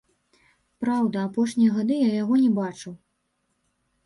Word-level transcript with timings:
Праўда, 0.83 1.17
апошнія 1.29 1.75
гады 1.77 1.95
я 1.99 2.09
яго 2.23 2.41
не 2.45 2.49
бачыў. 2.59 2.93